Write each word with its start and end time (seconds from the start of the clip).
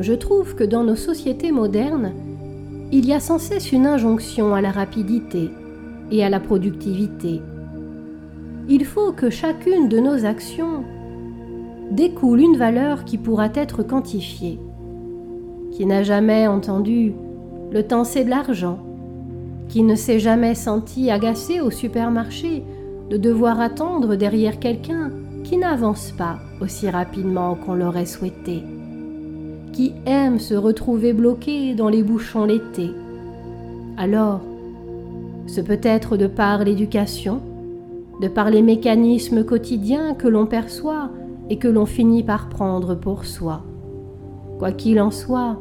je 0.00 0.14
trouve 0.14 0.54
que 0.54 0.64
dans 0.64 0.82
nos 0.82 0.96
sociétés 0.96 1.52
modernes, 1.52 2.12
il 2.90 3.06
y 3.06 3.12
a 3.12 3.20
sans 3.20 3.38
cesse 3.38 3.70
une 3.70 3.86
injonction 3.86 4.54
à 4.54 4.60
la 4.60 4.70
rapidité 4.70 5.50
et 6.10 6.24
à 6.24 6.30
la 6.30 6.40
productivité. 6.40 7.40
Il 8.68 8.84
faut 8.84 9.12
que 9.12 9.30
chacune 9.30 9.88
de 9.88 9.98
nos 9.98 10.24
actions 10.24 10.84
découle 11.90 12.40
une 12.40 12.56
valeur 12.56 13.04
qui 13.04 13.18
pourra 13.18 13.48
être 13.54 13.82
quantifiée. 13.82 14.58
Qui 15.72 15.86
n'a 15.86 16.02
jamais 16.02 16.46
entendu 16.46 17.12
le 17.70 17.82
temps 17.82 18.04
c'est 18.04 18.24
de 18.24 18.30
l'argent 18.30 18.78
Qui 19.68 19.82
ne 19.82 19.94
s'est 19.94 20.18
jamais 20.18 20.54
senti 20.54 21.10
agacé 21.10 21.60
au 21.60 21.70
supermarché 21.70 22.64
de 23.10 23.16
devoir 23.16 23.60
attendre 23.60 24.16
derrière 24.16 24.58
quelqu'un 24.58 25.10
qui 25.44 25.58
n'avance 25.58 26.12
pas 26.12 26.38
aussi 26.60 26.88
rapidement 26.88 27.54
qu'on 27.54 27.74
l'aurait 27.74 28.06
souhaité 28.06 28.62
Qui 29.72 29.92
aime 30.04 30.38
se 30.38 30.54
retrouver 30.54 31.12
bloqué 31.12 31.74
dans 31.74 31.88
les 31.88 32.02
bouchons 32.02 32.44
l'été 32.44 32.90
Alors, 33.96 34.40
ce 35.46 35.60
peut 35.60 35.80
être 35.82 36.16
de 36.16 36.26
par 36.26 36.64
l'éducation, 36.64 37.40
de 38.20 38.28
par 38.28 38.50
les 38.50 38.62
mécanismes 38.62 39.44
quotidiens 39.44 40.14
que 40.14 40.28
l'on 40.28 40.46
perçoit 40.46 41.10
et 41.48 41.56
que 41.56 41.68
l'on 41.68 41.86
finit 41.86 42.22
par 42.22 42.48
prendre 42.48 42.94
pour 42.94 43.24
soi. 43.24 43.62
Quoi 44.58 44.72
qu'il 44.72 45.00
en 45.00 45.10
soit, 45.10 45.56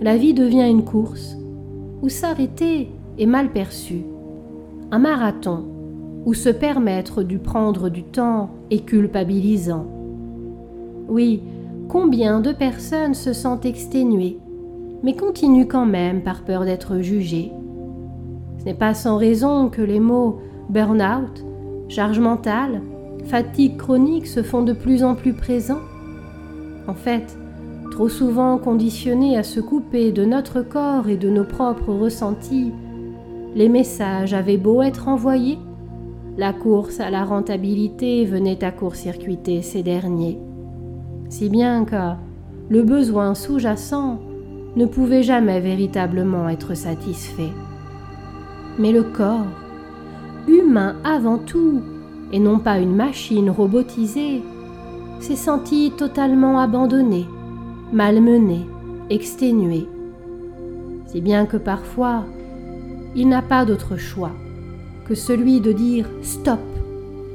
la 0.00 0.16
vie 0.16 0.34
devient 0.34 0.68
une 0.68 0.84
course 0.84 1.36
où 2.00 2.08
s'arrêter 2.08 2.90
est 3.18 3.26
mal 3.26 3.50
perçu, 3.50 4.02
un 4.90 4.98
marathon 4.98 5.64
où 6.24 6.34
se 6.34 6.48
permettre 6.48 7.22
du 7.22 7.38
prendre 7.38 7.88
du 7.88 8.04
temps 8.04 8.50
est 8.70 8.84
culpabilisant. 8.84 9.86
Oui, 11.08 11.42
combien 11.92 12.40
de 12.40 12.52
personnes 12.52 13.12
se 13.12 13.34
sentent 13.34 13.66
exténuées, 13.66 14.38
mais 15.02 15.14
continuent 15.14 15.68
quand 15.68 15.84
même 15.84 16.22
par 16.22 16.42
peur 16.42 16.64
d'être 16.64 17.00
jugées. 17.00 17.52
Ce 18.58 18.64
n'est 18.64 18.72
pas 18.72 18.94
sans 18.94 19.18
raison 19.18 19.68
que 19.68 19.82
les 19.82 20.00
mots 20.00 20.38
burn-out, 20.70 21.44
charge 21.88 22.18
mentale, 22.18 22.80
fatigue 23.26 23.76
chronique 23.76 24.26
se 24.26 24.42
font 24.42 24.62
de 24.62 24.72
plus 24.72 25.04
en 25.04 25.14
plus 25.14 25.34
présents. 25.34 25.82
En 26.88 26.94
fait, 26.94 27.36
trop 27.90 28.08
souvent 28.08 28.56
conditionnés 28.56 29.36
à 29.36 29.42
se 29.42 29.60
couper 29.60 30.12
de 30.12 30.24
notre 30.24 30.62
corps 30.62 31.10
et 31.10 31.18
de 31.18 31.28
nos 31.28 31.44
propres 31.44 31.92
ressentis, 31.92 32.72
les 33.54 33.68
messages 33.68 34.32
avaient 34.32 34.56
beau 34.56 34.80
être 34.80 35.08
envoyés, 35.08 35.58
la 36.38 36.54
course 36.54 37.00
à 37.00 37.10
la 37.10 37.22
rentabilité 37.22 38.24
venait 38.24 38.64
à 38.64 38.70
court-circuiter 38.70 39.60
ces 39.60 39.82
derniers. 39.82 40.38
Si 41.32 41.48
bien 41.48 41.86
que 41.86 42.12
le 42.68 42.82
besoin 42.82 43.34
sous-jacent 43.34 44.20
ne 44.76 44.84
pouvait 44.84 45.22
jamais 45.22 45.60
véritablement 45.60 46.46
être 46.50 46.74
satisfait. 46.74 47.52
Mais 48.78 48.92
le 48.92 49.02
corps, 49.02 49.46
humain 50.46 50.96
avant 51.04 51.38
tout, 51.38 51.80
et 52.32 52.38
non 52.38 52.58
pas 52.58 52.78
une 52.80 52.94
machine 52.94 53.48
robotisée, 53.48 54.42
s'est 55.20 55.36
senti 55.36 55.90
totalement 55.96 56.60
abandonné, 56.60 57.26
malmené, 57.94 58.66
exténué. 59.08 59.88
Si 61.06 61.22
bien 61.22 61.46
que 61.46 61.56
parfois, 61.56 62.26
il 63.16 63.30
n'a 63.30 63.40
pas 63.40 63.64
d'autre 63.64 63.96
choix 63.96 64.32
que 65.06 65.14
celui 65.14 65.62
de 65.62 65.72
dire 65.72 66.10
stop 66.20 66.60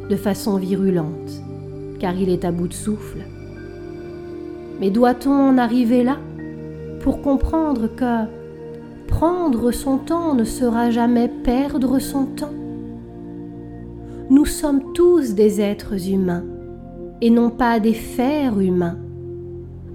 de 0.08 0.16
façon 0.16 0.58
virulente, 0.58 1.42
car 1.98 2.16
il 2.16 2.30
est 2.30 2.46
à 2.46 2.52
bout 2.52 2.68
de 2.68 2.74
souffle. 2.74 3.26
Mais 4.80 4.90
doit-on 4.92 5.32
en 5.32 5.58
arriver 5.58 6.04
là 6.04 6.18
pour 7.02 7.22
comprendre 7.22 7.88
que 7.88 8.26
prendre 9.08 9.72
son 9.72 9.98
temps 9.98 10.36
ne 10.36 10.44
sera 10.44 10.92
jamais 10.92 11.30
perdre 11.44 12.00
son 12.00 12.26
temps? 12.26 12.54
Nous 14.30 14.46
sommes 14.46 14.94
tous 14.94 15.36
des 15.36 15.62
êtres 15.62 16.10
humains 16.10 16.44
et 17.22 17.30
non 17.30 17.50
pas 17.50 17.80
des 17.80 17.94
fers 17.94 18.60
humains. 18.60 18.98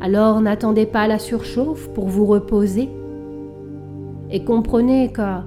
Alors 0.00 0.40
n'attendez 0.40 0.86
pas 0.86 1.06
la 1.06 1.18
surchauffe 1.18 1.88
pour 1.90 2.08
vous 2.08 2.26
reposer 2.26 2.88
et 4.30 4.42
comprenez 4.42 5.12
que 5.12 5.42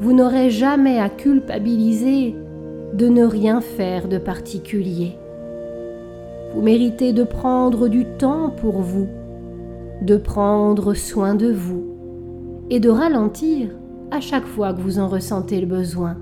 vous 0.00 0.12
n'aurez 0.14 0.48
jamais 0.48 0.98
à 0.98 1.10
culpabiliser 1.10 2.34
de 2.94 3.08
ne 3.08 3.24
rien 3.24 3.60
faire 3.60 4.08
de 4.08 4.16
particulier. 4.16 5.18
Vous 6.54 6.62
méritez 6.62 7.12
de 7.12 7.22
prendre 7.22 7.86
du 7.86 8.04
temps 8.04 8.50
pour 8.50 8.80
vous, 8.80 9.06
de 10.02 10.16
prendre 10.16 10.94
soin 10.94 11.36
de 11.36 11.52
vous 11.52 11.84
et 12.70 12.80
de 12.80 12.88
ralentir 12.88 13.68
à 14.10 14.20
chaque 14.20 14.46
fois 14.46 14.72
que 14.72 14.80
vous 14.80 14.98
en 14.98 15.06
ressentez 15.06 15.60
le 15.60 15.66
besoin. 15.66 16.16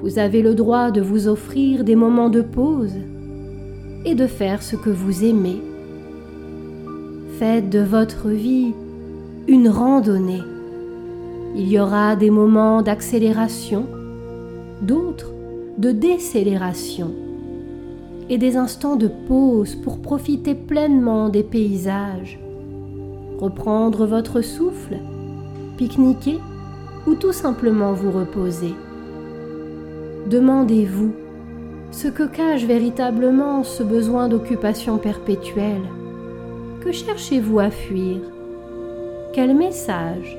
Vous 0.00 0.18
avez 0.18 0.40
le 0.40 0.54
droit 0.54 0.90
de 0.90 1.02
vous 1.02 1.28
offrir 1.28 1.84
des 1.84 1.96
moments 1.96 2.30
de 2.30 2.40
pause 2.40 2.94
et 4.06 4.14
de 4.14 4.26
faire 4.26 4.62
ce 4.62 4.76
que 4.76 4.90
vous 4.90 5.22
aimez. 5.22 5.60
Faites 7.38 7.68
de 7.68 7.80
votre 7.80 8.28
vie 8.28 8.72
une 9.48 9.68
randonnée. 9.68 10.42
Il 11.56 11.68
y 11.68 11.78
aura 11.78 12.16
des 12.16 12.30
moments 12.30 12.80
d'accélération, 12.80 13.86
d'autres 14.80 15.34
de 15.76 15.92
décélération 15.92 17.14
et 18.30 18.38
des 18.38 18.56
instants 18.56 18.96
de 18.96 19.08
pause 19.08 19.74
pour 19.74 20.00
profiter 20.00 20.54
pleinement 20.54 21.28
des 21.28 21.42
paysages, 21.42 22.38
reprendre 23.38 24.06
votre 24.06 24.40
souffle, 24.42 24.96
pique-niquer 25.76 26.38
ou 27.06 27.14
tout 27.14 27.32
simplement 27.32 27.92
vous 27.92 28.10
reposer. 28.10 28.74
Demandez-vous 30.28 31.12
ce 31.90 32.08
que 32.08 32.24
cache 32.24 32.64
véritablement 32.64 33.64
ce 33.64 33.82
besoin 33.82 34.28
d'occupation 34.28 34.98
perpétuelle. 34.98 35.88
Que 36.80 36.92
cherchez-vous 36.92 37.58
à 37.60 37.70
fuir? 37.70 38.18
Quel 39.32 39.56
message 39.56 40.36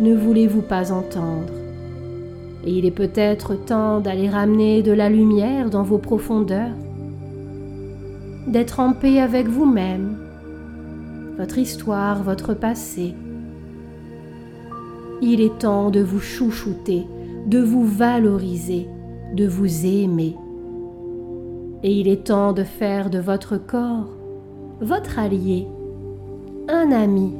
ne 0.00 0.14
voulez-vous 0.14 0.62
pas 0.62 0.92
entendre? 0.92 1.52
Et 2.64 2.70
il 2.70 2.86
est 2.86 2.92
peut-être 2.92 3.56
temps 3.56 4.00
d'aller 4.00 4.28
ramener 4.28 4.82
de 4.82 4.92
la 4.92 5.08
lumière 5.08 5.70
dans 5.70 5.82
vos 5.82 5.98
profondeurs, 5.98 6.70
d'être 8.46 8.80
en 8.80 8.92
paix 8.92 9.20
avec 9.20 9.48
vous-même, 9.48 10.16
votre 11.38 11.58
histoire, 11.58 12.22
votre 12.22 12.54
passé. 12.54 13.14
Il 15.20 15.40
est 15.40 15.58
temps 15.58 15.90
de 15.90 16.00
vous 16.00 16.20
chouchouter, 16.20 17.06
de 17.46 17.60
vous 17.60 17.86
valoriser, 17.86 18.88
de 19.34 19.46
vous 19.46 19.86
aimer. 19.86 20.36
Et 21.82 21.92
il 21.92 22.08
est 22.08 22.24
temps 22.24 22.52
de 22.52 22.64
faire 22.64 23.10
de 23.10 23.18
votre 23.18 23.56
corps 23.56 24.08
votre 24.82 25.20
allié, 25.20 25.68
un 26.68 26.90
ami 26.90 27.32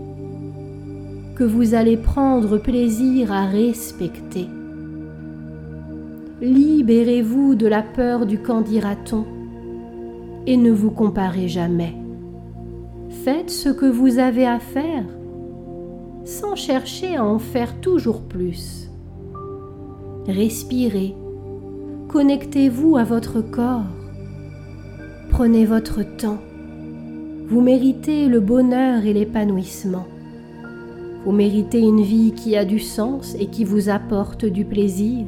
que 1.34 1.42
vous 1.42 1.74
allez 1.74 1.96
prendre 1.96 2.56
plaisir 2.58 3.32
à 3.32 3.46
respecter. 3.46 4.46
Libérez-vous 6.40 7.56
de 7.56 7.66
la 7.66 7.82
peur 7.82 8.26
du 8.26 8.38
candidaton 8.38 9.24
et 10.46 10.56
ne 10.56 10.70
vous 10.70 10.90
comparez 10.90 11.48
jamais. 11.48 11.94
Faites 13.24 13.50
ce 13.50 13.68
que 13.68 13.86
vous 13.86 14.18
avez 14.18 14.46
à 14.46 14.58
faire 14.58 15.04
sans 16.24 16.54
chercher 16.54 17.16
à 17.16 17.24
en 17.24 17.38
faire 17.38 17.80
toujours 17.80 18.22
plus. 18.22 18.90
Respirez 20.26 21.14
Connectez-vous 22.08 22.96
à 22.96 23.04
votre 23.04 23.40
corps. 23.40 23.86
Prenez 25.30 25.64
votre 25.64 26.02
temps. 26.02 26.38
Vous 27.46 27.62
méritez 27.62 28.28
le 28.28 28.40
bonheur 28.40 29.06
et 29.06 29.14
l'épanouissement. 29.14 30.06
Vous 31.24 31.32
méritez 31.32 31.80
une 31.80 32.02
vie 32.02 32.32
qui 32.32 32.56
a 32.56 32.64
du 32.64 32.80
sens 32.80 33.34
et 33.38 33.46
qui 33.46 33.64
vous 33.64 33.88
apporte 33.88 34.44
du 34.44 34.64
plaisir. 34.64 35.24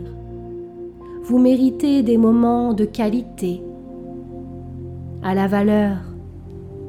Vous 1.22 1.38
méritez 1.38 2.02
des 2.02 2.18
moments 2.18 2.74
de 2.74 2.84
qualité 2.84 3.62
à 5.24 5.34
la 5.34 5.46
valeur 5.46 5.96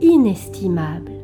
inestimable. 0.02 1.15